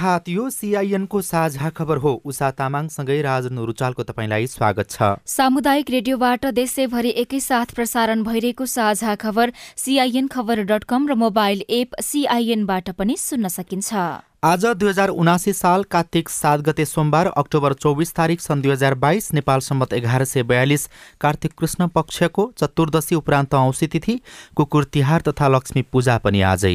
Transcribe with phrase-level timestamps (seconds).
[0.00, 6.46] प्रभात यो सिआइएनको साझा खबर हो। उषा तामाङसँगै राजन रुचालको तपाईँलाई स्वागत छ। सामुदायिक रेडियोबाट
[6.56, 13.16] देशैभरि एकैसाथ प्रसारण भइरहेको साझा खबर सिआइएन खबर डट कम र मोबाइल एप सिआइएनबाट पनि
[13.18, 13.92] सुन्न सकिन्छ।
[14.40, 18.94] आज दुई हजार उनासी साल कार्तिक सात गते सोमबार अक्टोबर चौबिस तारिक सन् दुई हजार
[18.96, 20.88] बाइस नेपाल सम्मत एघार सय बयालिस
[21.20, 24.20] कार्तिक कृष्ण पक्षको चतुर्दशी उपरान्त औँसी तिथि
[24.56, 26.74] कुकुर तिहार तथा लक्ष्मी पूजा पनि आजै।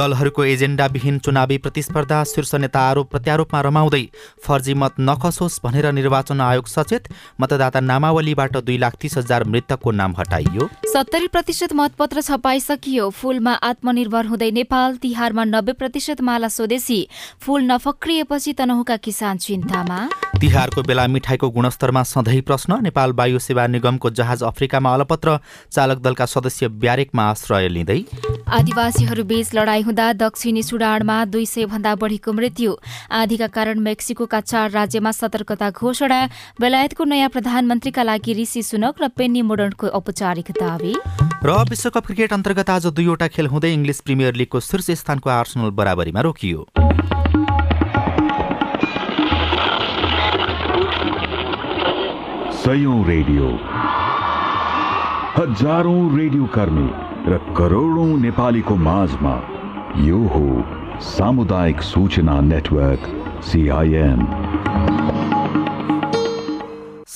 [0.00, 4.04] दलहरूको एजेन्डाविहीन चुनावी प्रतिस्पर्धा शीर्ष नेता आरोप प्रत्यारोपमा रमाउँदै
[4.44, 7.08] फर्जी मत नखसोस् भनेर निर्वाचन आयोग सचेत
[7.40, 14.26] मतदाता नामावलीबाट दुई लाख तीस हजार मृतकको नाम हटाइयो। सत्तरी प्रतिशत मतपत्र छपाइसकियो। फूलमा आत्मनिर्भर
[14.26, 17.00] हुँदै नेपाल तिहारमा नब्बे प्रतिशत माला स्वदेशी।
[17.40, 20.00] फूल नफक्रिएपछि तनहुका किसान चिन्तामा।
[20.40, 25.38] तिहारको बेला मिठाईको गुणस्तरमा सधैँ प्रश्न। नेपाल वायु सेवा निगमको जहाज अफ्रिकामा अलपत्र।
[25.70, 28.00] चालक दलका सदस्य ब्यारेकमा आश्रय लिँदै।
[28.48, 32.74] आदिवासीहरू बीच लडाईँ हुँदा दक्षिणी सुडानमा दुई सय भन्दा बढीको मृत्यु।
[33.10, 36.20] आधीका कारण मेक्सिकोका चार राज्यमा सतर्कता घोषणा
[36.62, 40.94] बेलायतको नयाँ प्रधानमन्त्रीका लागि ऋषि सुनक र पेन्नी मोडर्नको औपचारिक दावी।
[41.42, 46.20] र विश्वकप क्रिकेट अन्तर्गत आज दुईवटा खेल हुँदै इङ्ग्लिस प्रिमियर लिगको शीर्ष स्थानको आर्सनल बराबरीमा
[46.22, 46.70] रोकियो।
[52.62, 53.46] सयौं रेडियो।
[55.34, 56.90] हजारौं रेडियो कर्मी
[57.26, 59.38] र करोडौं नेपालीको माझमा
[59.98, 63.06] यो हो सामुदायिक सूचना नेटवर्क
[63.44, 64.20] सिआइएन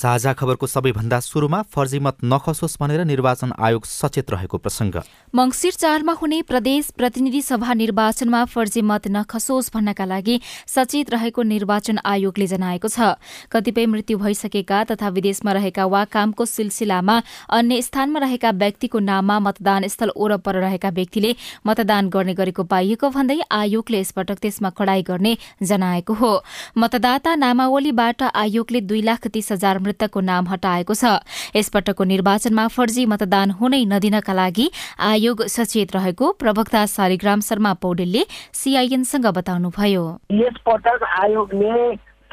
[0.05, 5.01] साझा खबरको सबैभन्दा सुरुमा फर्जी मत नखसोस् भनेर निर्वाचन आयोग सचेत रहेको प्रसङ्ग।
[5.35, 10.37] मङ्सिर चारमा हुने प्रदेश प्रतिनिधि सभा निर्वाचनमा फर्जी मत नखसोस् भन्नका लागि
[10.69, 13.17] सचेत रहेको निर्वाचन आयोगले जनाएको छ।
[13.49, 17.17] कतिपय मृत्यु भइसकेका तथा विदेशमा रहेका वा कामको सिलसिलामा
[17.57, 21.33] अन्य स्थानमा रहेका व्यक्तिको नाममा मतदान स्थल ओरपर रहेका व्यक्तिले
[21.65, 26.33] मतदान गर्ने गरेको पाइएको भन्दै आयोगले यसपटक त्यसमा कडाई गर्ने जनाएको हो।
[26.77, 31.23] मतदाता नामावलीबाट आयोगले दुई लाख तीस हजार मृतकको नाम हटाएको छ।
[31.57, 34.67] यसपटकको निर्वाचनमा फर्जी मतदान हुनै नदिनका लागि
[34.99, 38.23] आयोग सचेत रहेको प्रवक्ता शालिग्राम शर्मा पौडेलले
[38.53, 41.75] सीआईएनसँग बताउनुभयो। यसपटक आयोगले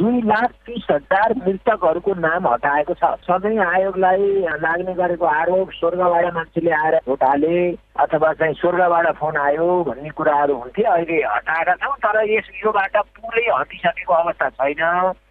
[0.01, 4.29] दुई लाख तिस हजार मृतकहरूको नाम हटाएको छ। सधैँ आयोगलाई
[4.61, 7.57] लाग्ने गरेको आरोप स्वर्गबाट मान्छेले आएर भोट हाले
[8.01, 13.45] अथवा चाहिँ स्वर्गबाट फोन आयो भन्ने कुराहरू हुन्थे अहिले हटाएका छौँ तर यस योबाट पुरै
[13.49, 14.81] हटिसकेको अवस्था छैन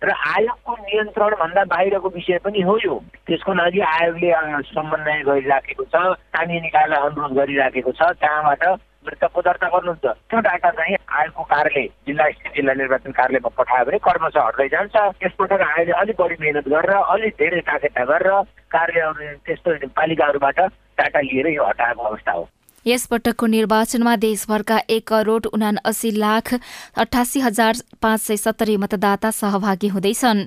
[0.04, 4.30] र आयोगको नियन्त्रणभन्दा बाहिरको विषय पनि हो यो। त्यसको लागि आयोगले
[4.70, 8.64] समन्वय गरिराखेको छ स्थानीय निकायलाई अनुरोध गरिराखेको छ त्यहाँबाट
[9.10, 13.98] मृतकको दर्ता गर्नुहुन्छ। त्यो डाटा चाहिँ आयोगको कार्यालय जिल्ला स्थित जिल्ला निर्वाचन कार्यालयमा पठायो भने
[14.06, 14.94] कर्मश हट्दै जान्छ।
[15.25, 18.31] यसपटक आयोगले अलिक बढी मेहनत गरेर अलिक धेरै ताकेता गरेर
[18.71, 19.00] कार्य
[19.47, 20.59] त्यस्तो पालिकाहरूबाट
[20.98, 22.48] डाटा लिएर यो हटाएको अवस्था हो।
[22.87, 26.54] यसपटकको निर्वाचनमा देशभरका एक करोड़ उना अस्सी लाख
[26.97, 30.47] अठासी हजार पाँच सय सत्तरी मतदाता सहभागी हुँदैछन्।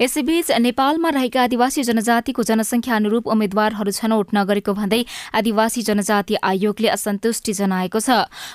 [0.00, 5.02] यसैबीच नेपालमा रहेका आदिवासी जनजातिको जनसंख्या अनुरूप उम्मेद्वारहरू छनौट नगरेको भन्दै
[5.34, 8.10] आदिवासी जनजाति आयोगले असन्तुष्टि जनाएको छ।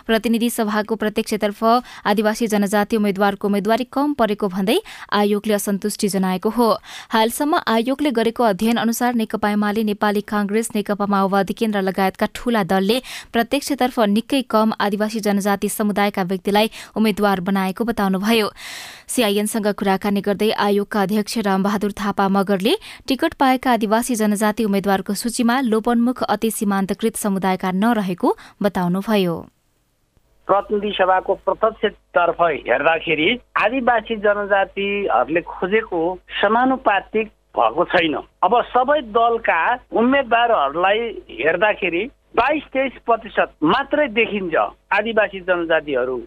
[0.06, 1.64] प्रतिनिधि सभाको प्रत्यक्षतर्फ
[2.06, 4.78] आदिवासी जनजाति उम्मेद्वारको उम्मेद्वारी कम परेको भन्दै
[5.12, 6.70] आयोगले असन्तुष्टि जनाएको हो।
[7.10, 13.02] हालसम्म आयोगले गरेको अध्ययन अनुसार नेकपा एमाले नेपाली कांग्रेस नेकपा माओवादी केन्द्र लगायतका ठूला दलले
[13.34, 18.48] प्रत्यक्षतर्फ निकै कम आदिवासी जनजाति समुदायका व्यक्तिलाई उम्मेद्वार बनाएको बताउनुभयो।
[19.08, 22.74] सीआईएनसँग कुराकानी गर्दै आयोगका अध्यक्ष रामबहादुर थापा मगरले
[23.08, 29.36] टिकट पाएका आदिवासी जनजाति उम्मेद्वारको सूचीमा लोपन्मुख अति सीमान्तकृत समुदायका नरहेको बताउनुभयो।
[30.48, 36.02] प्रतिनिधि सभाको प्रत्यक्षतर्फ हेर्दाखेरि आदिवासी जनजातिहरूले खोजेको
[36.42, 37.28] समानुपातिक
[37.58, 39.62] भएको छैन। अब सबै दलका
[39.94, 41.00] उम्मेद्वारहरूलाई
[41.40, 42.04] हेर्दाखेरि
[42.36, 44.56] बाइस तेइस प्रतिशत मात्रै देखिन्छ
[44.92, 46.18] आदिवासी जनजातिहरू।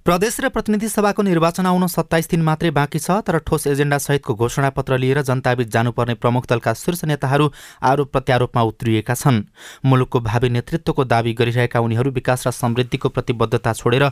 [0.00, 4.34] प्रदेश र प्रतिनिधि सभाको निर्वाचन आउन सत्ताइस दिन मात्रै बाँकी छ तर ठोस एजेन्डा सहितको
[4.34, 7.50] घोषणापत्र लिएर जनताबीच जानुपर्ने प्रमुख दलका शीर्ष नेताहरू
[7.84, 9.42] आरोप प्रत्यारोपमा उत्रिएका छन्।
[9.84, 14.04] मुलुकको भावी नेतृत्वको दावी गरिरहेका उनीहरू विकास र समृद्धिको प्रतिबद्धता छोडेर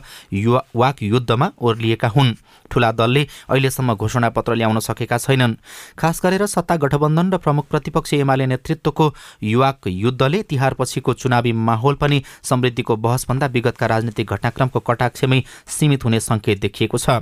[0.75, 2.33] वाक युद्धमा ओर्लिएका हुन्।
[2.71, 5.57] ठूला दलले अहिलेसम्म घोषणापत्र ल्याउन सकेका छैनन्।
[5.97, 9.09] खास गरेर सत्ता गठबन्धन र प्रमुख प्रतिपक्ष एमाले नेतृत्वको
[9.43, 15.41] युवाक युद्धले तिहारपछिको चुनावी माहौल पनि समृद्धिको बहसभन्दा विगतका राजनीतिक घटनाक्रमको कटाक्षमै
[15.79, 17.19] सीमित हुने सङ्केत देखिएको छ।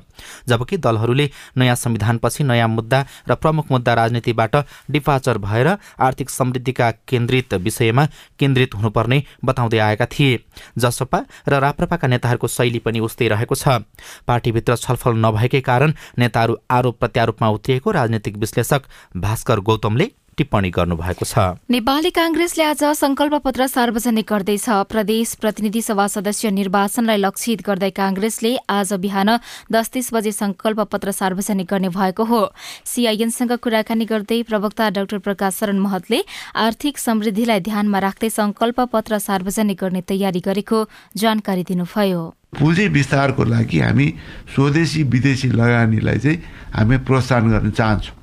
[0.48, 3.00] जबकि दलहरूले नयाँ संविधानपछि नयाँ मुद्दा
[3.30, 4.56] र प्रमुख मुद्दा राजनीतिबाट
[4.92, 5.68] डिपाचर भएर
[6.00, 8.06] आर्थिक समृद्धिका केन्द्रित विषयमा
[8.40, 10.40] केन्द्रित हुनुपर्ने बताउँदै आएका थिए।
[10.78, 13.82] जसपा र राप्रपाका नेताहरूको शैली पनि उस्तै रहेको छ।
[14.28, 18.82] पार्टीभित्र छलफल नभए नभएकै कारण नेताहरू आरोप प्रत्यारोपमा उत्रिएको राजनीतिक विश्लेषक
[19.18, 20.06] भास्कर गौतमले
[20.38, 27.18] टिप्पणी गर्नुभएको छ। नेपाली काङ्ग्रेसले आज संकल्प पत्र सार्वजनिक गर्दैछ। प्रदेश प्रतिनिधि सभा सदस्य निर्वाचनलाई
[27.18, 29.30] लक्षित गर्दै काङ्ग्रेसले आज बिहान
[29.72, 32.42] दस तीस बजे संकल्प पत्र सार्वजनिक गर्ने भएको हो।
[32.86, 36.24] सीआईएनसँग कुराकानी गर्दै प्रवक्ता डाक्टर प्रकाश शरण महतले
[36.56, 40.86] आर्थिक समृद्धिलाई ध्यानमा राख्दै संकल्प पत्र सार्वजनिक गर्ने तयारी गरेको
[41.18, 42.22] जानकारी दिनुभयो।
[42.60, 44.08] पुँजी विस्तारको लागि हामी
[44.56, 46.38] स्वदेशी विदेशी लगानीलाई चाहिँ
[46.74, 48.16] हामी प्रोत्साहन गर्न चाहन्छौँ।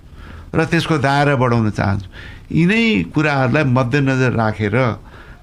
[0.54, 2.08] र त्यसको दायरा बढाउन चाहन्छु।
[2.54, 4.76] यिनै कुराहरूलाई मध्यनजर राखेर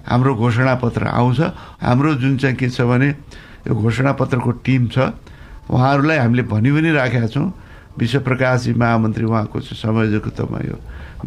[0.07, 1.39] हाम्रो घोषणापत्र आउँछ।
[1.83, 3.09] हाम्रो जुन चाहिँ के छ भने
[3.67, 5.11] यो घोषणापत्रको टिम छ।
[5.69, 7.47] उहाँहरूलाई हामीले भनि पनि राखेका छौँ।
[7.99, 10.77] विश्वप्रकाशजी महामन्त्री उहाँको संयोजकत्वमा यो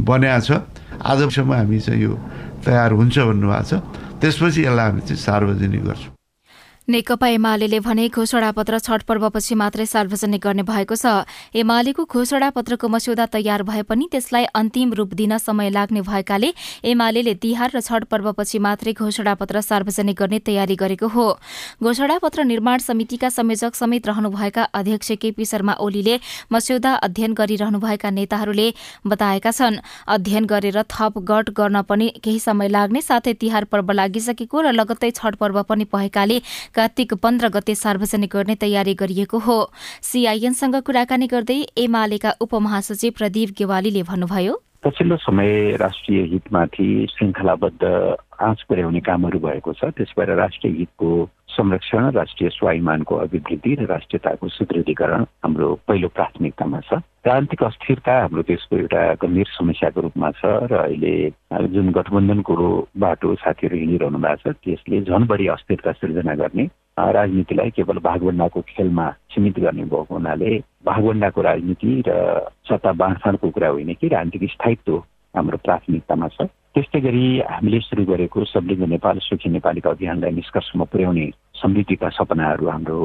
[0.00, 0.64] बन्या छ।
[0.96, 2.12] आजसम्म हामी चाहिँ यो
[2.64, 3.72] तयार हुन्छ भन्नुभएको छ।
[4.20, 6.13] त्यसपछि यसलाई हामी चाहिँ सार्वजनिक गर्छौँ।
[6.88, 11.24] नेकपा एमाले भने घोषणापत्र छठ पर्वपछि मात्रै सार्वजनिक गर्ने भएको छ।
[11.56, 16.52] एमालेको घोषणापत्रको मस्यौदा तयार भए पनि त्यसलाई अन्तिम रूप दिन समय लाग्ने भएकाले
[16.84, 21.26] एमाले तिहार र छठ पर्वपछि मात्रै घोषणापत्र सार्वजनिक गर्ने तयारी गरेको हो।
[21.80, 26.20] घोषणापत्र निर्माण समितिका संयोजक समेत रहनुभएका अध्यक्ष केपी शर्मा ओलीले
[26.52, 28.68] मस्यौदा अध्ययन गरिरहनुभएका नेताहरूले
[29.08, 34.60] बताएका छन्। अध्ययन गरेर थप गट गर्न पनि केही समय लाग्ने साथै तिहार पर्व लागिसकेको
[34.60, 36.40] र लगत्तै छठ पर्व पनि भएकाले
[36.74, 39.58] कार्तिक पन्ध्र गते सार्वजनिक गर्ने तयारी गरिएको हो।
[40.02, 47.82] सीआईएनसँग कुराकानी गर्दै एमालेका उपमहासचिव प्रदीप गेवालीले भन्नुभयो। पछिल्लो समय राष्ट्रिय हितमाथि श्रृङ्खलाबद्ध
[48.40, 51.08] आँच पुर्याउने कामहरू भएको छ। त्यस भएर राष्ट्रिय हितको
[51.54, 58.76] संरक्षण राष्ट्रिय स्वाभिमानको अभिवृद्धि र राष्ट्रियताको सुदृढीकरण हाम्रो पहिलो प्राथमिकतामा छ। राजनीतिक अस्थिरता हाम्रो देशको
[58.76, 61.14] एउटा गम्भीर समस्याको रूपमा छ र अहिले
[61.74, 62.54] जुन गठबन्धनको
[62.98, 66.64] बाटो साथीहरू हिँडिरहनु भएको छ त्यसले झन् बढी अस्थिरता सिर्जना गर्ने
[66.98, 70.50] राजनीतिलाई केवल भागभण्डाको खेलमा सीमित गर्ने भएको हुनाले
[70.86, 72.18] भागभण्डाको राजनीति र
[72.68, 74.96] सत्ता बाँडफाँडको कुरा होइन कि राजनीतिक स्थायित्व
[75.34, 81.26] हाम्रो प्राथमिकतामा छ। त्यस्तै गरी हामीले सुरु गरेको सबलिङ्ग नेपाल सुखी नेपालीका अभियानलाई निष्कर्षमा पुर्याउने
[81.54, 82.96] समृद्धिका सपनाहरू हाम्रो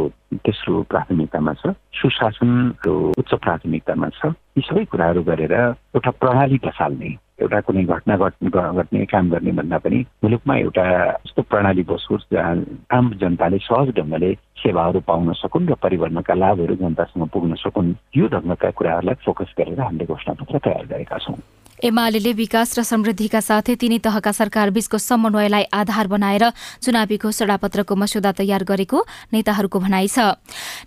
[0.42, 7.12] तेस्रो प्राथमिकतामा छ। सुशासनको उच्च प्राथमिकतामा छ। यी सबै कुराहरू गरेर एउटा प्रणाली बसाल्ने
[7.46, 10.86] एउटा कुनै घटना घट्ने काम गर्ने भन्दा पनि मुलुकमा एउटा
[11.22, 12.56] यस्तो प्रणाली बसोस् जहाँ
[12.98, 14.34] आम जनताले सहज ढङ्गले
[14.66, 20.10] सेवाहरू पाउन सकुन् र परिवर्तनका लाभहरू जनतासँग पुग्न सकुन्। यो ढङ्गका कुराहरूलाई फोकस गरेर हामीले
[20.10, 21.40] घोषणापत्र तयार गरेका छौँ।
[21.80, 26.44] एमाले विकास र समृद्धिका साथै तिनै तहका सरकारबीचको समन्वयलाई आधार बनाएर
[26.84, 29.00] चुनावी घोषणापत्रको मस्यौदा तयार गरेको
[29.32, 30.36] नेताहरूको भनाइ छ।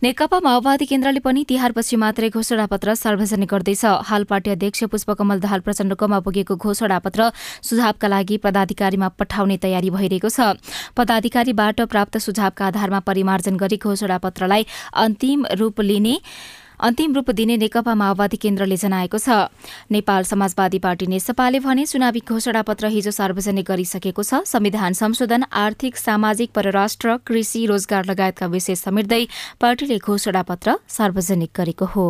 [0.05, 6.19] नेकपा माओवादी केन्द्रले पनि तिहारपछि मात्रै घोषणापत्र सार्वजनिक गर्दैछ। हाल पार्टी अध्यक्ष पुष्पकमल दाहाल प्रचण्डकोमा
[6.21, 7.21] पुगेको घोषणापत्र
[7.65, 10.61] सुझावका लागि पदाधिकारीमा पठाउने तयारी भइरहेको छ।
[10.93, 14.63] पदाधिकारीबाट प्राप्त सुझावका आधारमा परिमार्जन गरी घोषणापत्रलाई
[14.93, 16.17] अन्तिम रूप लिने
[16.83, 19.55] अन्तिम रूप दिने नेकपा माओवादी केन्द्रले जनाएको छ।
[19.91, 26.51] नेपाल समाजवादी पार्टी नेसपाले भने चुनावी घोषणापत्र हिजो सार्वजनिक गरिसकेको छ। संविधान संशोधन आर्थिक सामाजिक
[26.51, 29.23] परराष्ट्र कृषि रोजगार लगायतका विषय समेट्दै
[29.63, 32.09] पार्टीले घोषणापत्र सार्वजनिक गरेको हो।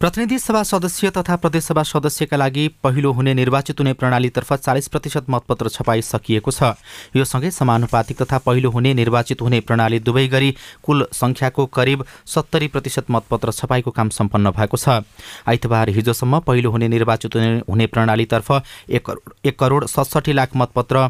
[0.00, 5.68] प्रतिनिधि सभा सदस्य तथा प्रदेशसभा सदस्यका लागि पहिलो हुने निर्वाचित हुने प्रणालीतर्फ चालिस प्रतिशत मतपत्र
[5.68, 6.72] छपाई सकिएको छ।
[7.16, 10.50] यो सँगै समानुपातिक तथा पहिलो हुने निर्वाचित हुने प्रणाली दुवै गरी
[10.82, 15.04] कुल संख्याको करिब सत्तरी प्रतिशत मतपत्र छपाईको काम सम्पन्न भएको छ।
[15.44, 17.36] आइतबार हिजोसम्म पहिलो हुने निर्वाचित
[17.68, 18.52] हुने प्रणालीतर्फ
[18.88, 21.08] एक करोड सडसठी लाख मतपत्र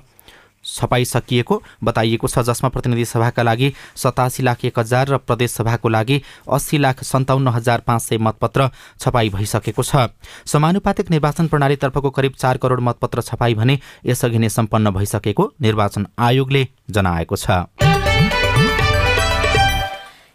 [0.64, 6.78] छपाइसकिएको बताइएको छ जसमा प्रतिनिधि सभाका लागि सतासी लाख एक हजार र प्रदेशसभाको लागि अस्सी
[6.78, 10.08] लाख सन्ताउन्न हजार पाँच सय मतपत्र छपाई भइसकेको छ।
[10.46, 16.66] समानुपातिक निर्वाचन प्रणालीतर्फको करिब चार करोड मतपत्र छपाई भने यसअघि नै सम्पन्न भइसकेको निर्वाचन आयोगले
[16.90, 17.89] जनाएको छ।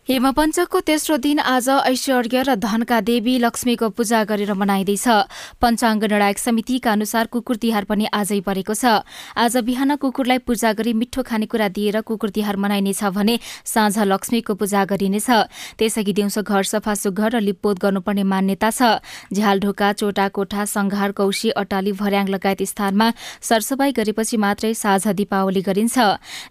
[0.09, 5.07] हेमपञ्चकको तेस्रो दिन आज ऐश्वर्य र धनका देवी लक्ष्मीको पूजा गरेर मनाइँदैछ।
[5.57, 9.01] पञ्चाङ्ग निर्णायक समितिका अनुसार कुकुर तिहार पनि आजै परेको छ।
[9.33, 14.85] आज बिहान कुकुरलाई पूजा गरी मिठो खानेकुरा दिएर कुकुर तिहार मनाइनेछ भने साँझ लक्ष्मीको पूजा
[14.85, 15.29] गरिनेछ।
[15.73, 19.01] त्यसअघि दिउँसो घर सफा सुग्घर र लिपपोत गर्नुपर्ने मान्यता छ।
[19.33, 23.09] झ्याल ढोका चोटा कोठा संघार कौशी अटाली भर्याङ लगायत स्थानमा
[23.41, 25.97] सरसफाई गरेपछि मात्रै साँझ दीपावली गरिन्छ।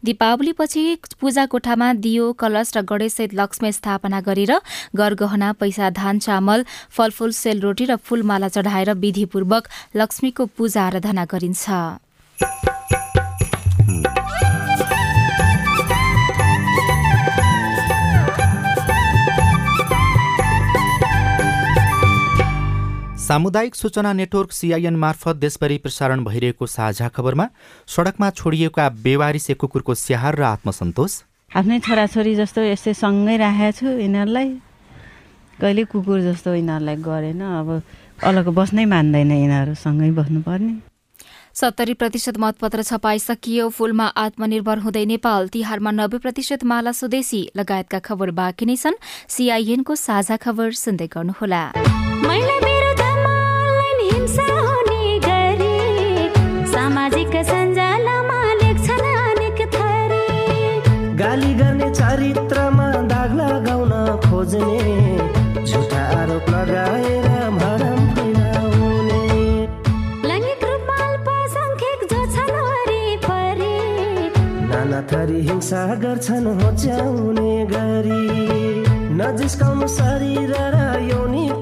[0.02, 0.84] दीपावलीपछि
[1.22, 4.52] पूजा कोठामा दियो कलश र गणेश लक्ष्मी स्थापना गरेर
[4.96, 11.68] गरगहना पैसा धान चामल फलफूल सेलरोटी र फूलमाला चढाएर विधिपूर्वक लक्ष्मीको पूजा आराधना गरिन्छ।
[23.24, 27.46] सामुदायिक सूचना नेटवर्क सिआइएन मार्फत देशभरि प्रसारण भइरहेको साझा खबरमा
[27.88, 31.12] सडकमा छोडिएका बेवारिसे कुकुरको स्याहार र आत्मसन्तोष।
[31.54, 34.48] आफ्नै छोराछोरी जस्तो यस्तै सँगै राखेको छु यिनीहरूलाई।
[35.62, 37.68] कहिले कुकुर जस्तो यिनीहरूलाई गरेन अब
[38.26, 40.74] अलग बस्नै मान्दैन यिनीहरू सँगै बस्नुपर्ने।
[41.54, 48.34] सत्तरी प्रतिशत मतपत्र छपाइसकियो फूलमा आत्मनिर्भर हुँदै नेपाल तिहारमा नब्बे प्रतिशत माला स्वदेशी लगायतका खबर
[48.34, 48.98] बाँकी नै छन्।
[49.30, 51.62] सीआईएनको साझा खबर सुन्दै गर्नुहोला।
[56.74, 57.34] सामाजिक
[64.44, 69.22] खोज्ने झुटा आरोप लगाएर भरम फैलाउने
[72.66, 73.76] वरिपरि।
[74.68, 78.24] नाना थरी हिंसा गर्छन् होच्याउने गरी।
[79.20, 80.76] नजिस्काउनु शरीर र
[81.08, 81.53] यौनिकतालाई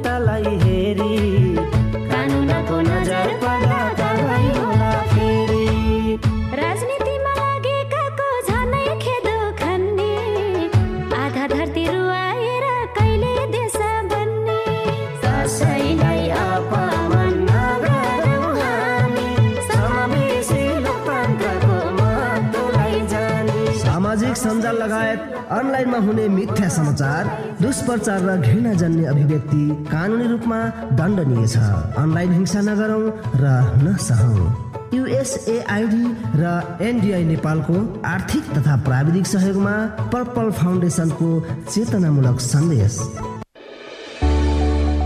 [25.53, 27.23] अनलाइनमा हुने मिथ्या समाचार
[27.61, 30.59] दुष्प्रचार र घृणा जन्य अभिव्यक्ति कानुनी रूपमा
[30.99, 31.57] दण्डनीय छ।
[32.03, 33.05] अनलाइन हिंसा नगरौँ
[33.43, 33.45] र
[33.85, 34.47] नसहौँ।
[34.95, 36.05] युएसएआइडी
[36.41, 36.45] र
[36.83, 39.77] एनडिआई नेपालको आर्थिक तथा प्राविधिक सहयोगमा
[40.13, 41.29] पर्पल फाउन्डेसनको
[41.71, 42.99] चेतनामूलक सन्देश।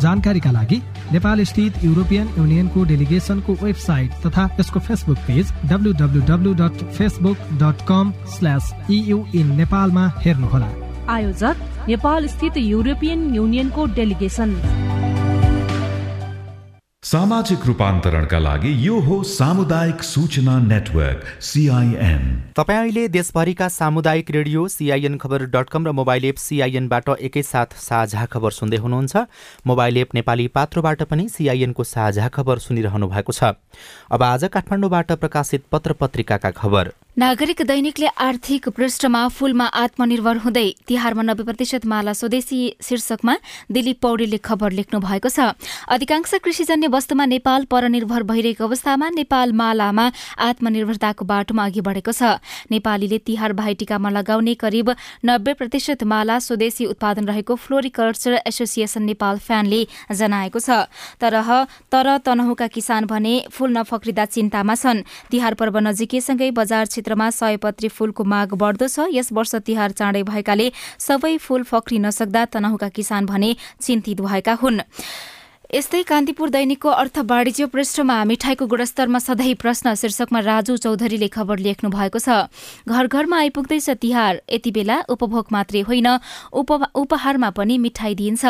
[0.00, 0.78] जानकारीका लागि
[1.12, 8.12] नेपाल स्थित युरोपियन युनियनको डेलिगेसनको वेबसाइट तथा यसको Facebook page W dot Facebook dot com
[8.34, 10.70] slash in नेपालमा हेर्नुहोला।
[11.08, 11.56] आयोजक
[11.88, 14.50] नेपाल स्थित युरोपियन युनियनको डेलिगेसन।
[17.10, 22.20] सामाजिक रूपान्तरणका लागि यो हो सामुदायिक सूचना नेटवर्क सिआइएन
[22.56, 28.26] तपाईँ अहिले देशभरिका सामुदायिक रेडियो सिआइएन खबर डट कम र मोबाइल एप सिआइएनबाट एकैसाथ साझा
[28.26, 29.26] खबर सुन्दै हुनुहुन्छ।
[29.66, 33.58] मोबाइल एप नेपाली पात्रोबाट पनि सिआइएनको साझा खबर सुनिरहनु भएको छ।
[34.10, 41.22] अब आज काठमाडौँबाट प्रकाशित पत्र पत्रिकाका खबर। नागरिक दैनिकले आर्थिक पृष्ठमा फूलमा आत्मनिर्भर हुँदै तिहारमा
[41.22, 43.34] नब्बे प्रतिशत माला स्वदेशी शीर्षकमा
[43.68, 45.58] दिलीप पौडेलले खबर लेख्नु भएको छ।
[45.90, 50.06] अधिकांश कृषिजन्य वस्तुमा नेपाल परनिर्भर भइरहेको अवस्थामा नेपाल मालामा
[50.38, 52.38] आत्मनिर्भरताको बाटोमा अघि बढेको छ।
[52.70, 54.94] नेपालीले तिहार भाइटिकामा लगाउने करिब
[55.26, 59.82] नब्बे प्रतिशत माला स्वदेशी उत्पादन रहेको फ्लोरिकल्चर एसोसिएसन नेपाल फ्यानले
[60.14, 60.86] जनाएको छ।
[61.18, 61.34] तर
[61.90, 68.24] तर तनहुका किसान भने फूल नफक्रिँदा चिन्तामा छन्। तिहार पर्व नजिकैसँगै बजार क्षेत्रमा सयपत्री फूलको
[68.24, 73.56] माग बढ्दो छ। यस वर्ष तिहार चाँडै भएकाले सबै फूल फक्रिन नसक्दा तनहुका किसान भने
[73.80, 74.84] चिन्तित भएका हुन्।
[75.70, 81.90] यस्तै कान्तिपुर दैनिकको अर्थ वाणिज्य पृष्ठमा मिठाईको गुणस्तरमा सधैँ प्रश्न शीर्षकमा राजु चौधरीले खबर लेख्नु
[81.90, 82.50] भएको छ।
[82.90, 86.08] घर घरमा आइपुग्दैछ तिहार यति बेला उपभोग मात्रै होइन
[86.50, 88.44] उपहारमा पनि मिठाई दिइन्छ।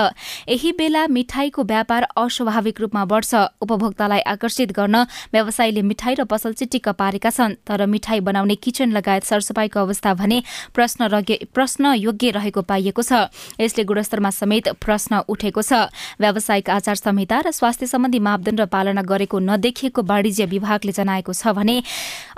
[0.49, 5.05] यही बेला मिठाईको व्यापार अस्वाभाविक रूपमा बढ्छ। उपभोक्तालाई आकर्षित गर्न
[5.37, 10.41] व्यवसायीले मिठाई र पसल चिटिक्क पारेका छन् तर मिठाई बनाउने किचन लगायत सरसफाईको अवस्था भने
[10.73, 11.21] प्रश्न
[11.53, 13.29] प्रश्न योग्य रहेको पाइएको छ।
[13.61, 19.39] यसले गुणस्तरमा समेत प्रश्न उठेको छ। व्यावसायिक आचार संहिता र स्वास्थ्य सम्बन्धी मापदण्ड पालना गरेको
[19.43, 21.83] नदेखिएको वाणिज्य विभागले जनाएको छ भने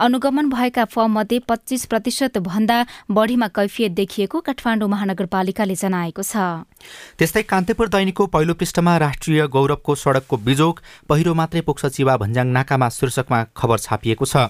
[0.01, 2.79] अनुगमन भएका फर्म मध्ये पच्चीस प्रतिशत भन्दा
[3.13, 6.65] बढ़ीमा कैफियत देखिएको काठमाडौँ महानगरपालिकाले जनाएको छ।
[7.21, 12.89] त्यस्तै कान्तिपुर दैनिकको पहिलो पृष्ठमा राष्ट्रिय गौरवको सड़कको बिजोक पहिरो मात्रै पुग्छ चिवा भन्ज्याङ नाकामा
[12.89, 14.49] शीर्षकमा खबर छापिएको छ।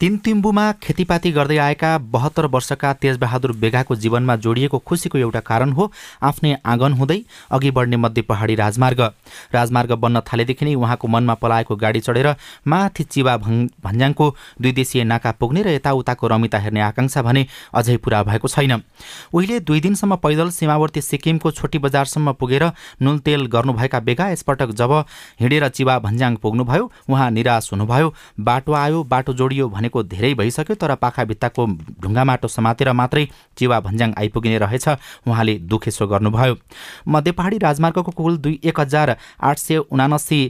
[0.00, 5.84] तिनतिम्बुमा खेतीपाती गर्दै आएका बहत्तर वर्षका तेजबहादुर बेगाको जीवनमा जोडिएको खुसीको एउटा कारण हो
[6.24, 7.18] आफ्नै आँगन हुँदै
[7.52, 9.00] अघि बढ्ने मध्य पहाडी राजमार्ग।
[9.52, 12.28] राजमार्ग बन्न थालेदेखि नै उहाँको मनमा पलाएको गाडी चढेर
[12.66, 14.30] माथि चिवा भन्ज्याङको
[14.60, 18.72] दुई देशीय नाका पुग्ने र यताउताको रमिता हेर्ने आकाङ्क्षा भने अझै पुरा भएको छैन।
[19.34, 22.64] उहिले दुई दिनसम्म पैदल सीमावर्ती सिक्किमको छोटी बजारसम्म पुगेर
[23.02, 24.96] नुन तेल गर्नुभएका बेगा यसपटक जब
[25.40, 30.74] हिँडेर चिवा भन्ज्याङ पुग्नुभयो उहाँ निराश हुनुभयो बाटो आयो बाटो जोडियो भने भनेको धेरै भइसक्यो
[30.76, 31.66] तर पाखा भित्ताको
[32.00, 33.26] ढुङ्गा माटो समातेर मात्रै
[33.58, 34.88] चिवा भन्ज्याङ आइपुगिने रहेछ।
[35.26, 36.54] उहाँले दुखेसो गर्नुभयो।
[37.08, 40.40] मध्य पहाडी राजमार्गको कुल दुई एक हजार आठ सय उनासी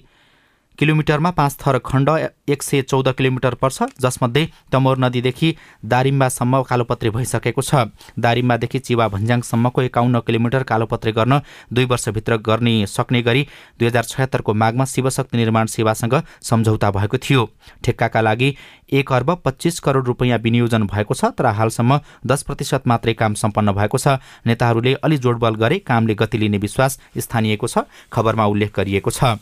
[0.80, 2.08] किलोमिटरमा पाँच थर खण्ड
[2.49, 7.84] एक सय चौध किलोमिटर पर्छ जसमध्ये तमोर नदीदेखि दारिम्बासम्म कालोपत्रे भइसकेको छ।
[8.18, 11.40] दारिम्बादेखि चिवा भन्ज्याङसम्मको एकाउन्न किलोमिटर कालोपत्रे गर्न
[11.72, 13.46] दुई वर्षभित्र गर्ने सक्ने गरी
[13.78, 17.44] दुई हजार छयत्तरको माघमा शिवशक्ति निर्माण सेवासँग सम्झौता भएको थियो।
[17.84, 18.54] ठेक्काका लागि
[18.92, 23.76] एक अर्ब पच्चिस करोड रुपियाँ विनियोजन भएको छ तर हालसम्म दस प्रतिशत मात्रै काम सम्पन्न
[23.76, 24.16] भएको छ।
[24.49, 29.37] नेताहरूले अलि जोडबल गरे कामले गति लिने विश्वास स्थानीयको छ खबरमा उल्लेख गरिएको छ।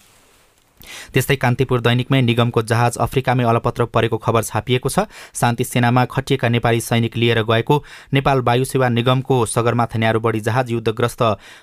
[1.13, 6.81] त्यस्तै कान्तिपुर दैनिकमै निगमको जहाज अफ्रिकामै अलपत्र परेको खबर छापिएको छ। शान्ति सेनामा खटिएका नेपाली
[6.81, 7.83] सैनिक लिएर गएको
[8.13, 11.23] नेपाल वायु सेवा निगमको सगरमाथा न्यारो बढी जहाज युद्धग्रस्त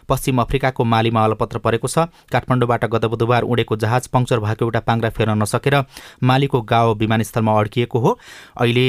[0.09, 5.09] पश्चिम अफ्रिकाको मालीमा अलपत्र परेको छ। काठमाडौँबाट गत बुधबार उडेको जहाज पङ्क्चर भएको एउटा पाङ्रा
[5.09, 5.75] फेर्न नसकेर
[6.23, 8.17] मालीको गाउँ विमानस्थलमा अड्किएको हो।
[8.57, 8.87] अहिले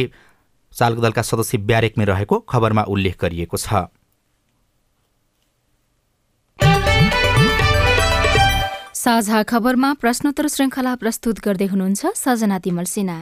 [0.72, 3.88] चालक दलका सदस्य ब्यारेकमै रहेको खबरमा उल्लेख गरिएको छ।
[9.06, 13.18] साझा खबरमा प्रश्नोत्तर श्रृङ्खला प्रस्तुत गर्दै हुनुहुन्छ सजना तिमल सिन्हा।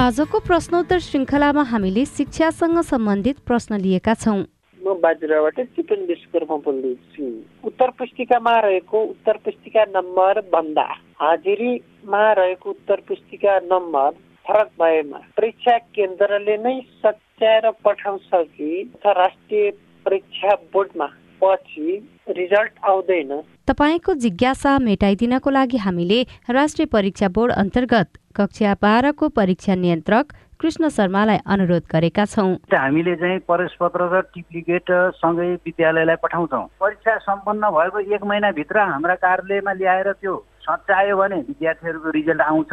[0.00, 4.42] आजको प्रश्नोत्तर श्रृङ्खलामा हामीले शिक्षासँग सम्बन्धित प्रश्न लिएका छौँ।
[4.80, 7.28] म बाजुराबाट चिकन विश्वकर्मा बोल्दैछु
[7.70, 10.88] उत्तर पुस्तिकामा रहेको उत्तर पुस्तिका नम्बर भन्दा
[11.22, 14.10] हाजिरीमा रहेको उत्तर पुस्तिका नम्बर
[14.46, 16.74] फरक भएमा परीक्षा केन्द्रले नै
[17.06, 18.72] सच्याएर पठाउँछ कि
[19.06, 19.70] राष्ट्रिय
[20.06, 21.10] परीक्षा बोर्डमा
[21.42, 21.86] पछि
[22.28, 23.30] रिजल्ट आउँदैन।
[23.68, 31.38] तपाईँको जिज्ञासा मेटाइदिनको लागि हामीले राष्ट्रिय परीक्षा बोर्ड अन्तर्गत कक्षा बाह्रको परीक्षा नियन्त्रक कृष्ण शर्मालाई
[31.46, 38.22] अनुरोध गरेका छौँ। हामीले चाहिँ पत्र र टिप्लिकेट सँगै विद्यालयलाई पठाउँछौँ। परीक्षा सम्पन्न भएको एक
[38.24, 40.34] महिनाभित्र हाम्रा कार्यालयमा ल्याएर त्यो
[40.66, 42.72] सच्यायो भने विद्यार्थीहरूको रिजल्ट आउँछ।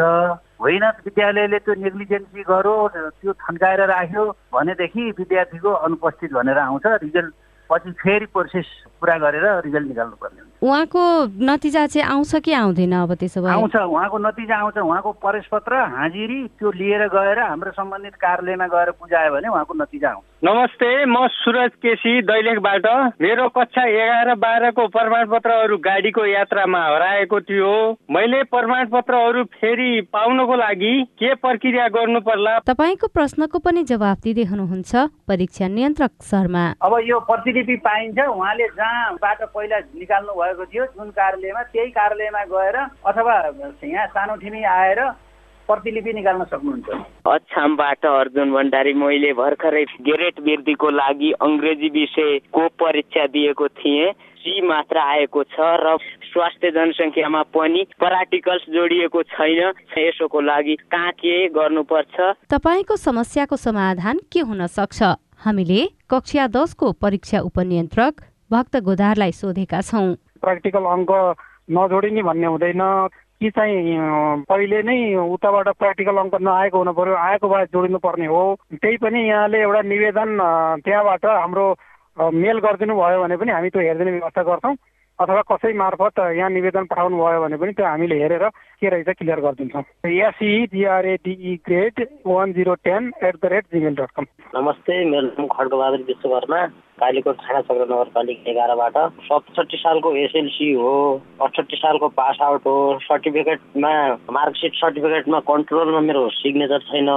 [0.59, 2.75] होइन विद्यालयले त्यो नेग्लिजेन्सी गर्यो
[3.21, 4.23] त्यो थन्काएर राख्यो
[4.53, 7.33] भनेदेखि विद्यार्थीको अनुपस्थित भनेर आउँछ रिजल्ट
[7.69, 8.65] पछि फेरि प्रोसेस
[9.01, 11.01] पुरा गरेर रिजल्ट निकाल्नु पर्ने हुन्छ। उहाँको
[11.45, 13.51] नतिजा चाहिँ आउँछ कि आउँदैन अब त्यसो भए?
[13.51, 15.11] आउँछ उहाँको नतिजा आउँछ उहाँको
[15.51, 20.89] पत्र हाजिरी त्यो लिएर गएर हाम्रो सम्बन्धित कार्यालयमा गएर बुझायो भने उहाँको नतिजा आउँछ। नमस्ते
[21.05, 22.85] म सुरज केसी दैलेखबाट।
[23.21, 27.71] मेरो कक्षा एघार बाह्रको प्रमाणपत्रहरू गाडीको यात्रामा हराएको थियो।
[28.13, 34.93] मैले प्रमाणपत्रहरू फेरि पाउनको लागि के प्रक्रिया गर्नु पर्ला तपाईँको प्रश्नको पनि जवाब दिँदै हुनुहुन्छ
[35.25, 41.63] परीक्षा नियन्त्रक शर्मा। अब यो प्रतिलिपि पाइन्छ उहाँले जहाँबाट पहिला निकाल्नु भएको थियो जुन कार्यालयमा
[41.73, 42.77] त्यही कार्यालयमा गएर
[43.09, 43.35] अथवा
[43.81, 45.07] यहाँ सानो ठिमी आएर
[45.67, 46.87] प्रतिलिपि निकाल्न सक्नुहुन्छ।
[47.25, 54.13] अछामबाट अर्जुन भण्डारी मैले भर्खरै ग्रेड वृद्धिको लागि अङ्ग्रेजी विषयको परीक्षा दिएको थिएँ।
[54.45, 55.97] सी मात्र आएको छ र
[56.29, 62.15] स्वास्थ्य जनसङ्ख्यामा पनि प्राक्टिकल्स जोडिएको छैन। यसोको लागि कहाँ के गर्नुपर्छ?
[62.53, 65.01] तपाईँको समस्याको समाधान के हुन सक्छ?
[65.45, 68.13] हामीले कक्षा दसको परीक्षा उपनियन्त्रक
[68.53, 71.11] भक्त गोदारलाई सोधेका छौँ। प्र्याक्टिकल अङ्क
[71.65, 72.81] नजोडिने भन्ने हुँदैन।
[73.41, 78.41] कि चाहिँ पहिले नै उताबाट प्र्याक्टिकल अङ्क नआएको हुनु पर्यो। आएको भए जोडिनु पर्ने हो।
[78.73, 80.29] त्यही पनि यहाँले एउटा निवेदन
[80.85, 81.65] त्यहाँबाट हाम्रो
[82.17, 84.75] मेल गरिदिनु भयो भने पनि हामी त्यो हेरिदिने व्यवस्था गर्छौँ।
[85.19, 88.47] अथवा कसै मार्फत यहाँ निवेदन पठाउनु भयो भने पनि त्यो हामीले हेरेर
[88.79, 94.11] के रहेछ क्लियर गरिदिन्छौँ। S E G R A D E grade one zero ten at the rate Gmail dot
[94.15, 96.59] com नमस्ते मेरो नाम खड्गबहादुर विश्वकर्मा।
[96.99, 100.93] कालीकोट थाना चक्र नगरपालिका एघारबाट सतसठी सालको एसएलसी हो
[101.41, 103.91] अठसट्ठी सालको पास आउट हो सर्टिफिकेटमा
[104.31, 107.09] मार्कसिट सर्टिफिकेटमा कन्ट्रोलमा मेरो सिग्नेचर छैन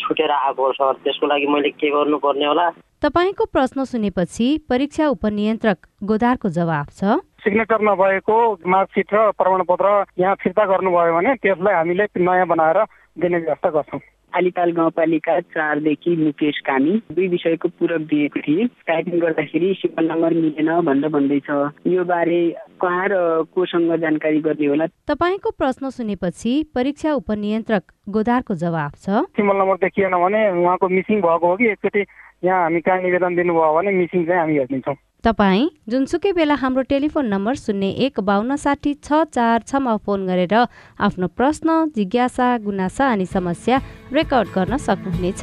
[0.00, 2.68] छुटेर आएको सर। त्यसको लागि मैले के गर्नुपर्ने होला?
[3.02, 9.88] तपाईँको प्रश्न सुनेपछि परीक्षा उपनियन्त्रक गोदारको जवाब छ। सिग्नेचर नभएको मार्कसिट र प्रमाणपत्र
[10.20, 12.78] यहाँ फिर्ता गर्नुभयो भने त्यसलाई हामीले नयाँ बनाएर
[13.20, 14.00] दिने व्यवस्था गर्छौँ।
[14.36, 20.70] आलिपाल गाउँपालिका चारदेखि मुकेश कामी। दुई विषयको पूरक दिएको थिएँ। टाइपिङ गर्दाखेरि सिम्पल नम्बर मिलेन
[20.80, 21.50] भनेर भन्दैछ।
[21.86, 22.40] यो बारे
[22.80, 23.14] कहाँ र
[23.54, 24.86] कोसँग जानकारी गर्ने होला?
[24.86, 31.46] तपाईँको प्रश्न सुनेपछि परीक्षा उपनियन्त्रक गोदारको जवाब छ। सिम्बल नम्बर देखिएन भने उहाँको मिसिङ भएको
[31.46, 31.66] हो कि?
[31.70, 32.04] एकचोटि
[32.44, 37.26] यहाँ हामी कहाँ निवेदन दिनुभयो भने मिसिङ चाहिँ हामी हेरिदिन्छौँ तपाईँ जुनसुकै बेला हाम्रो टेलिफोन
[37.28, 40.54] नम्बर शून्य एक बाहन्न साठी छ चार छमा फोन गरेर
[40.96, 43.76] आफ्नो प्रश्न जिज्ञासा गुनासा अनि समस्या
[44.12, 45.42] रेकर्ड गर्न सक्नुहुनेछ।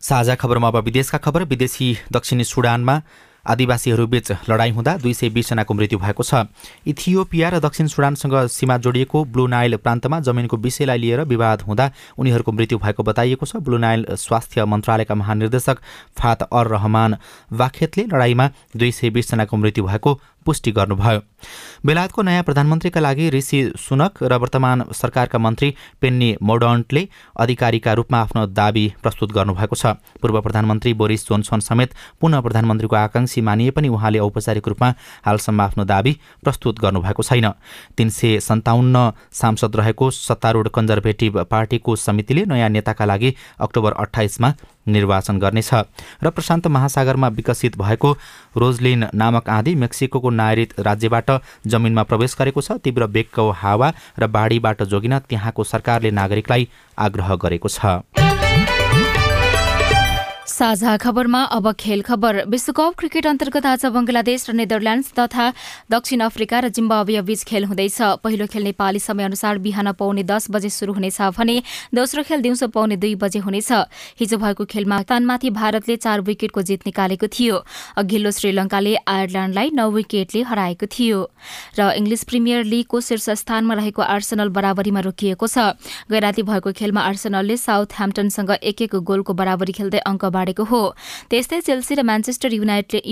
[0.00, 2.96] साझा खबरमा अब विदेशका खबर विदेशी दक्षिणी सुडानमा
[3.48, 6.44] आदिवासीहरूबीच लडाईँ हुँदा दुई सय बिसजनाको मृत्यु भएको छ।
[6.86, 12.52] इथियोपिया र दक्षिण सुडानसँग सीमा जोडिएको ब्लू नाइल प्रान्तमा जमिनको विषयलाई लिएर विवाद हुँदा उनीहरूको
[12.52, 15.78] मृत्यु भएको बताइएको छ। ब्लू नाइल स्वास्थ्य मन्त्रालयका महानिर्देशक
[16.18, 17.16] फात अर रहमान
[17.52, 21.20] वाखेतले लडाईँमा दुई सय बिसजनाको मृत्यु भएको पुष्टि गर्नुभयो।
[21.86, 25.68] बेलायतको नयाँ प्रधानमन्त्रीका लागि ऋषि सुनक र वर्तमान सरकारका मन्त्री
[26.00, 27.02] पेन्नी मोडन्टले
[27.36, 33.40] अधिकारीका रूपमा आफ्नो दावी प्रस्तुत गर्नुभएको छ। पूर्व प्रधानमन्त्री बोरिस जोन्सन समेत पुनः प्रधानमन्त्रीको आकांक्षी
[33.40, 34.88] मानिए पनि उहाँले औपचारिक रूपमा
[35.26, 37.48] हालसम्म आफ्नो दावी प्रस्तुत गर्नुभएको छैन।
[37.96, 44.52] तीन सय सन्ताउन्न सांसद रहेको सत्तारूढ कन्जर्भेटिभ पार्टीको समितिले नयाँ नेताका लागि अक्टोबर अठाइसमा
[44.88, 45.70] निर्वाचन गर्नेछ
[46.24, 48.12] र प्रशान्त महासागरमा विकसित भएको
[48.56, 51.30] रोजलिन नामक आँधी मेक्सिको नायरित राज्यबाट
[51.66, 57.68] जमिनमा प्रवेश गरेको छ। तीव्र बेगको हावा र बाढीबाट जोगिन त्यहाँको सरकारले नागरिकलाई आग्रह गरेको
[57.68, 58.37] छ।
[60.58, 65.44] साझा खबरमा अब खेल खबर। विश्वकप क्रिकेट अन्तर्गत आज बंगलादेश र नेदरल्याण्ड्स तथा
[65.86, 70.68] दक्षिण अफ्रिका र जिम्बावे बीच खेल हुँदैछ। पहिलो खेल नेपाली समयअनुसार बिहान पाउने दस बजे
[70.68, 71.62] शुरू हुनेछ भने
[71.94, 73.70] दोस्रो खेल दिउँसो पाउने दुई बजे हुनेछ।
[74.18, 77.62] हिजो भएको खेलमा तानमाथि भारतले चार विकेटको जित निकालेको थियो।
[78.02, 81.18] अघिल्लो श्रीलंकाले आयरल्याण्डलाई नौ विकेटले हराएको थियो।
[81.78, 85.78] र इङ्ग्लिस प्रिमियर लिगको शीर्ष स्थानमा रहेको आर्सेनल बराबरीमा रोकिएको छ।
[86.10, 90.82] गैराती भएको खेलमा आर्सेनलले साउथ ह्याम्पटनसँग एक एक गोलको बराबरी खेल्दै अङ्क बाँडेको हो।
[91.30, 93.02] त्यस्तै चेल्सी र म्यान्चेस्टर युनाइटेड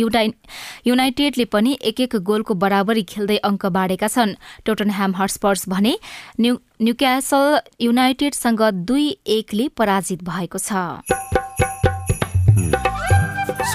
[0.87, 5.93] युनाइटेडले पनि एक एक गोलको बराबरी खेल्दै अङ्क बाँडेका छन्। टोटनह्याम हर्सपर्स भने
[6.41, 7.45] न्यू न्युक्यासल
[7.81, 11.36] युनाइटेडसँग दुई एकले पराजित भएको छ।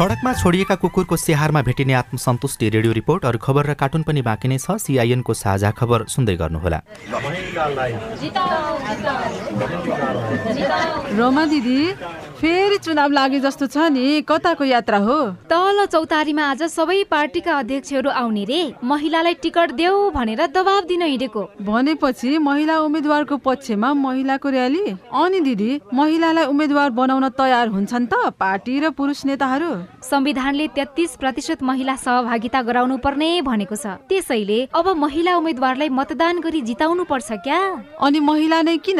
[0.02, 4.58] सडकमा छोडिएका कुकुरको स्याहारमा भेटिने आत्मसन्तुष्टि रेडियो रिपोर्ट अरू खबर र कार्टुन पनि बाँकी नै
[4.58, 6.80] छ। सिआइएनको साझा खबर सुन्दै गर्नुहोला।
[11.14, 11.80] रोमा दिदी
[12.42, 15.18] फेरि चुनाव लागे जस्तो छ नि। कताको यात्रा हो?
[15.46, 21.42] तल चौतारीमा आज सबै पार्टीका अध्यक्षहरू आउने रे। महिलालाई टिकट देऊ भनेर दबाब दिन हिँडेको।
[21.62, 24.84] भनेपछि महिला उम्मेद्वारको पक्षमा महिलाको र्याली
[25.14, 29.72] अनि दिदी महिलालाई उम्मेद्वार बनाउन तयार हुन्छन् त पार्टी र पुरुष नेताहरू?
[30.04, 36.62] संविधानले तेत्तिस प्रतिशत महिला सहभागिता गराउनु पर्ने भनेको छ। त्यसैले अब महिला उम्मेद्वारलाई मतदान गरी
[36.62, 37.60] जिताउनु पर्छ क्या?
[38.02, 39.00] अनि महिला नै किन?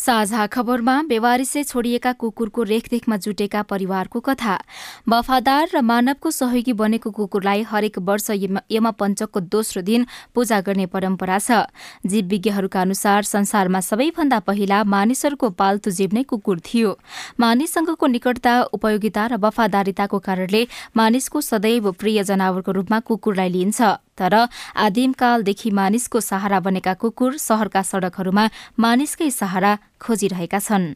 [0.00, 4.56] साझा खबरमा बेवारिसे छोडिएका कुकुरको रेखदेखमा जुटेका परिवारको कथा।
[5.04, 11.38] वफादार र मानवको सहयोगी बनेको कुकुरलाई हरेक वर्ष यमा पञ्चकको दोस्रो दिन पूजा गर्ने परम्परा
[11.38, 11.68] छ।
[12.06, 16.96] जीवविज्ञहरूका अनुसार संसारमा सबैभन्दा पहिला मानिसहरूको पाल्तु जीव नै कुकुर थियो।
[17.36, 23.80] मानिससँगको निकटता उपयोगिता र वफादारिताको कारणले मानिसको सदैव प्रिय जनावरको रूपमा कुकुरलाई लिइन्छ।
[24.20, 24.34] तर
[24.76, 28.44] आदिमकालदेखि मानिसको सहारा बनेका कुकुर शहरका सड़कहरूमा
[28.78, 30.86] मानिसकै सहारा खोजिरहेका छन्।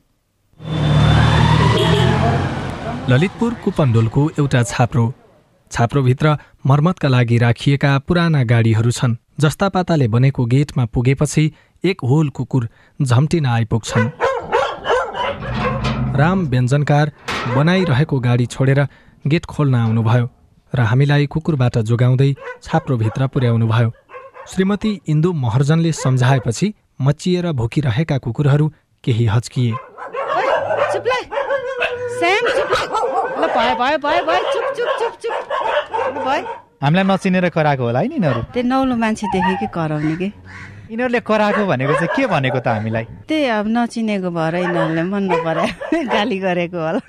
[3.10, 5.04] ललितपुर कुपन्डोलको एउटा छाप्रो।
[5.70, 11.44] छाप्रोभित्र मर्मतका लागि राखिएका पुराना गाडीहरू छन् जस्ता पाताले बनेको गेटमा पुगेपछि
[11.84, 12.68] एक होल कुकुर
[13.00, 14.10] झम्टिन आइपुग्छन्।
[16.20, 17.12] राम व्यञ्जनकार
[17.56, 18.80] बनाइरहेको गाडी छोडेर
[19.24, 20.26] गेट खोल्न आउनुभयो।
[20.74, 23.90] र हामीलाई कुकुरबाट जोगाउँदै छाप्रोभित्र पुर्याउनुभयो।
[24.48, 28.66] श्रीमती इन्दु महर्जनले सम्झाएपछि मचिएर भोकिरहेका कुकुरहरू
[29.04, 29.72] केही हच्किए।
[36.82, 40.28] हामीलाई नचिनेर कराएको होला है नि यिनीहरू त्यो नौलो मान्छे देखे कि कराउने कि?
[40.90, 43.04] यिनीहरूले कराएको भनेको चाहिँ के भनेको त हामीलाई?
[43.28, 47.00] त्यही अब नचिनेको भएर यिनीहरूले मन नपरायो गाली गरेको होला।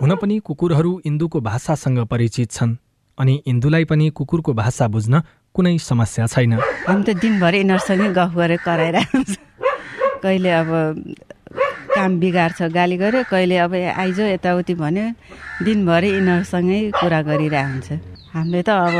[0.00, 2.76] हुन पनि कुकुरहरू इन्दुको भाषासँग परिचित छन्।
[3.18, 5.22] अनि इन्दुलाई पनि कुकुरको भाषा बुझ्न
[5.54, 6.52] कुनै समस्या छैन।
[6.88, 9.32] हामी त दिनभरि यिनीहरूसँगै गफ गरेर कराइरहेको हुन्छ
[10.22, 10.70] कहिले अब
[11.94, 15.06] काम बिगार्छ गाली गर्यो कहिले अब आइज यताउति भन्यो
[15.62, 17.88] दिनभरि यिनीहरूसँगै कुरा गरिरहेको हुन्छ।
[18.34, 18.94] हामीले त अब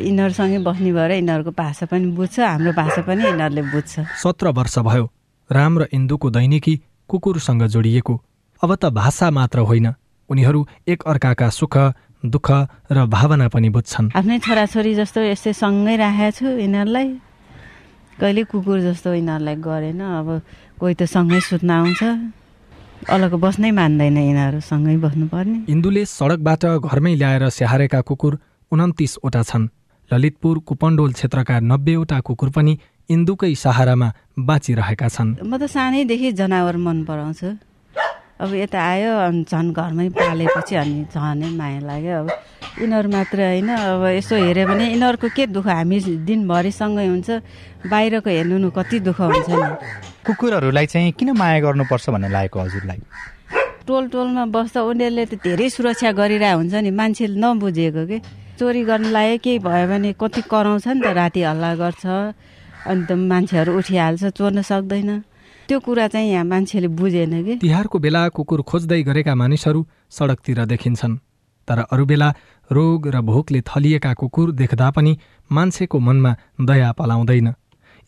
[0.00, 5.04] यिनीहरूसँगै बस्ने भएर यिनीहरूको भाषा पनि बुझ्छ हाम्रो भाषा पनि यिनीहरूले बुझ्छ। सत्र वर्ष भयो
[5.50, 6.74] राम र इन्दुको दैनिकी
[7.10, 8.14] कुकुरसँग जोडिएको।
[8.62, 9.92] अब त भाषा मात्र होइन
[10.30, 11.76] उनीहरू एक अर्काका सुख
[12.24, 12.48] दुःख
[12.90, 17.08] र भावना पनि बुझ्छन्। आफ्नै छोराछोरी जस्तो यस्तै सँगै राखेको छु यिनीहरूलाई।
[18.20, 20.28] कहिले कुकुर जस्तो यिनीहरूलाई गरेन अब
[20.78, 22.02] कोही त सँगै सुत्न आउँछ।
[23.10, 28.32] अलग बस्नै मान्दैन यिनीहरू सँगै बस्नुपर्ने। इन्दुले सडकबाट घरमै ल्याएर स्याहारेका कुकुर
[28.72, 29.70] उन्तिसवटा छन्।
[30.10, 32.72] ललितपुर कुपन्डोल क्षेत्रका नब्बेवटा कुकुर पनि
[33.10, 34.08] इन्दुकै सहारामा
[34.38, 37.48] बाँचिरहेका छन्। म त सानैदेखि जनावर मन पराउँछु।
[38.42, 42.28] अब यता आयो अनि झन् घरमै पालेपछि अनि झनै माया लाग्यो। अब
[42.82, 45.66] यिनीहरू मात्र होइन अब यसो हेऱ्यो भने यिनीहरूको के दुःख?
[45.70, 47.28] हामी दिनभरि सँगै हुन्छ
[47.86, 49.70] बाहिरको हेर्नु न कति दुःख हुन्छ नि?
[50.26, 53.00] कुकुरहरूलाई चाहिँ किन माया गर्नुपर्छ भन्ने लागेको हजुरलाई?
[53.86, 58.18] टोल टोलमा बस्दा उनीहरूले त धेरै सुरक्षा गरिरहेको हुन्छ नि मान्छेले नबुझेको कि?
[58.58, 62.04] चोरी गर्न लाग्यो केही भयो भने कति कराउँछ नि त राति हल्ला गर्छ
[62.90, 65.10] अन्त मान्छेहरू उठिहाल्छ चोर्न सक्दैन।
[65.68, 71.16] त्यो कुरा चाहिँ यहाँ मान्छेले बुझेन कि। तिहारको बेला कुकुर खोज्दै गरेका मानिसहरू सडकतिर देखिन्छन्
[71.68, 72.28] तर अरू बेला
[72.70, 75.12] रोग र भोकले थलिएका कुकुर देख्दा पनि
[75.50, 77.48] मान्छेको मनमा दया पलाउँदैन।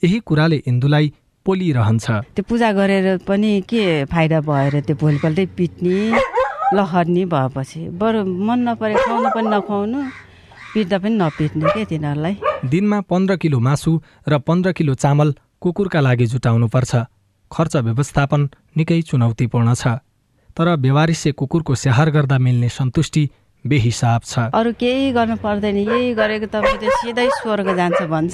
[0.03, 1.13] यही कुराले इन्दुलाई
[1.47, 5.97] पोलिरहन्छ। त्यो पूजा गरेर पनि के फाइदा भएर त्यो भोलिपल्टै पिट्ने
[6.75, 7.81] लहर्ने भएपछि?
[8.01, 10.01] बरु मन नपरे खुवाउनु पनि नखुवाउनु
[10.75, 12.35] पिट्दा पनि नपिट्ने के तिनीहरूलाई?
[12.67, 13.93] दिनमा पन्ध्र किलो मासु
[14.29, 16.93] र पन्ध्र किलो चामल कुकुरका लागि जुटाउनुपर्छ।
[17.55, 19.97] खर्च व्यवस्थापन निकै चुनौतीपूर्ण छ
[20.57, 23.23] तर बेवारिसे कुकुरको स्याहार गर्दा मिल्ने सन्तुष्टि
[23.65, 26.61] बेहिसाब छ। अरू केही गर्नु पर्दैन यही गरेको त
[27.01, 28.33] सिधै स्वर्ग जान्छ भन्छ।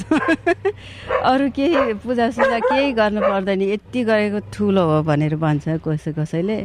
[1.33, 6.59] अरू केही पूजासुजा केही गर्नु पर्दैन यति गरेको ठुलो हो भनेर भन्छ कसै कसैले।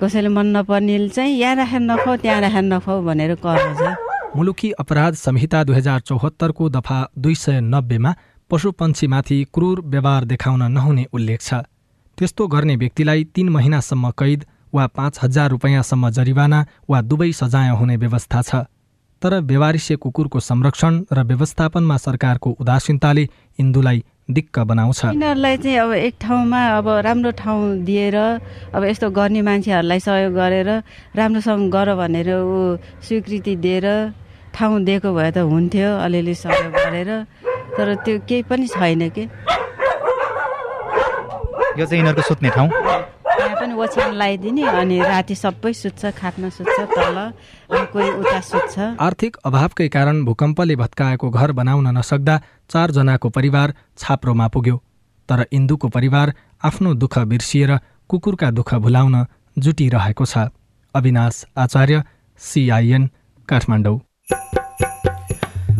[0.00, 5.64] कसैले मन नपर्नेले चाहिँ यहाँ राखेर नखाऊ त्यहाँ राखेर नखाऊ भनेर कराउँछ मुलुकी अपराध संहिता
[5.64, 8.14] दुई हजार चौहत्तरको दफा दुई सय नब्बेमा
[8.50, 11.54] पशुपन्छीमाथि क्रूर व्यवहार देखाउन नहुने उल्लेख छ।
[12.18, 17.96] त्यस्तो गर्ने व्यक्तिलाई तीन महिनासम्म कैद वा पाँच हजार रुपियाँसम्म जरिवाना वा दुवै सजाय हुने
[17.96, 18.64] व्यवस्था छ।
[19.22, 23.24] तर बेवारिसे कुकुरको संरक्षण र व्यवस्थापनमा सरकारको उदासीनताले
[23.58, 28.16] इन्दुलाई दिक्क बनाउँछ। यिनीहरूलाई चाहिँ अब एक ठाउँमा अब राम्रो ठाउँ दिएर
[28.74, 30.70] अब यस्तो गर्ने मान्छेहरूलाई सहयोग गरेर
[31.16, 33.86] राम्रोसँग गर भनेर ऊ स्वीकृति दिएर
[34.54, 37.10] ठाउँ दिएको भए त हुन्थ्यो अलिअलि सहयोग गरेर।
[37.78, 39.24] तर त्यो केही पनि छैन कि?
[41.78, 42.68] यो चाहिँ यिनीहरूको सुत्ने ठाउँ?
[43.38, 48.98] यहाँ पनि ओछ्यान लगाइदिने अनि राति सबै सुत्छ खाटमा सुत्छ तल अनि कोही उता सुत्छ।
[48.98, 52.34] आर्थिक अभावकै कारण भूकम्पले भत्काएको घर बनाउन नसक्दा
[52.70, 54.76] चारजनाको परिवार छाप्रोमा पुग्यो।
[55.28, 57.70] तर इन्दुको परिवार आफ्नो दुःख बिर्सिएर
[58.10, 59.14] कुकुरका दुःख भुलाउन
[59.56, 60.50] जुटिरहेको छ।
[60.94, 62.02] अविनाश आचार्य
[62.40, 63.10] सिआइएन
[63.48, 63.98] काठमाडौँ।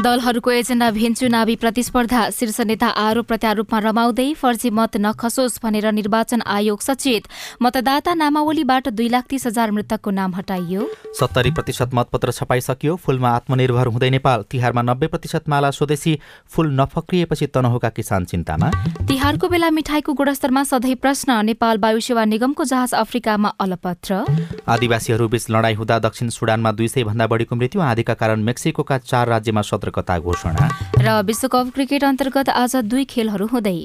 [0.00, 6.40] दलहरूको एजेन्डा भिन चुनावी प्रतिस्पर्धा शीर्ष नेता आरोप प्रत्यारोपमा रमाउँदै फर्जी मत नखसोस् भनेर निर्वाचन
[6.40, 7.28] आयोग सचेत।
[7.60, 13.86] मतदाता नामावलीबाट दुई लाख तीस हजार मृतकको नाम हटाइयो। सत्तरी प्रतिशत मतपत्र छपाइसकियो फुलमा आत्मनिर्भर
[13.92, 16.16] हुँदै नेपाल। तिहारमा नब्बे प्रतिशत माला स्वदेशी
[16.48, 18.70] फुल नफक्रिएपछि तनहुका किसान चिन्तामा।
[19.04, 24.24] तिहारको बेला मिठाईको गुणस्तरमा सधैँ प्रश्न नेपाल वायु सेवा निगमको जहाज अफ्रिकामा अलपत्र।
[24.64, 29.28] आदिवासीहरू बीच लडाईँ हुँदा दक्षिण सुडानमा दुई सय भन्दा बढीको मृत्यु आँधीका कारण मेक्सिकोका चार
[29.28, 30.68] राज्यमा सतर्कता घोषणा।
[31.02, 33.78] र विश्वकप क्रिकेट अन्तर्गत आज दुई खेलहरू हुँदै।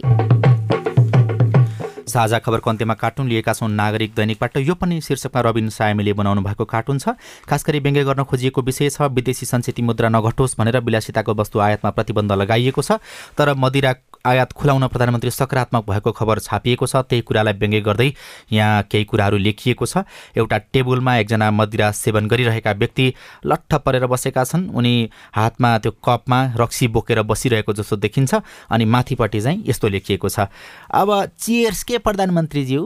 [2.15, 6.65] साझा खबरको अन्त्यमा कार्टुन लिएका छौँ नागरिक दैनिकबाट यो पनि शीर्षकमा रविन सायमीले बनाउनु भएको
[6.65, 11.33] कार्टुन छ। खास गरी व्यङ्ग्य गर्न खोजिएको विषय छ। विदेशी संचित मुद्रा नघटोस् भनेर विलासिताको
[11.35, 13.03] वस्तु आयातमा प्रतिबन्ध लगाइएको छ।
[13.35, 13.93] तर मदिरा
[14.25, 18.09] आयात खुलाउन प्रधानमन्त्री सकारात्मक भएको खबर छापिएको छ। त्यही कुरालाई व्यङ्ग्य गर्दै
[18.51, 20.07] यहाँ केही कुराहरू लेखिएको छ।
[20.39, 23.13] एउटा टेबुलमा एकजना मदिरा सेवन गरिरहेका व्यक्ति
[23.45, 24.95] लट्ठ परेर बसेका छन्। उनी
[25.35, 28.33] हातमा त्यो कपमा रक्सी बोकेर बसिरहेको जस्तो देखिन्छ।
[28.71, 30.47] अनि माथिपट्टि चाहिँ यस्तो लेखिएको छ।
[30.95, 32.81] अब चियर्स के प्रधानमन्त्रीज्यू।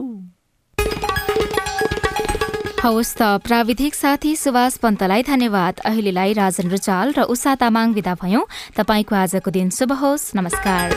[2.82, 8.44] हवस् त प्राविधिक साथी सुभाष पन्तलाई धन्यवाद। अहिलेलाई राजन रुचाल र उषा तामाङ विदा भयौं।
[8.76, 10.96] तपाईँको आजको दिन शुभ होस्। नमस्कार।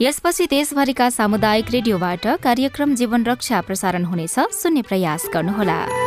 [0.00, 6.05] यसपछि देशभरिका सामुदायिक रेडियोबाट कार्यक्रम जीवन रक्षा प्रसारण हुनेछ। सुन्ने प्रयास गर्नुहोला।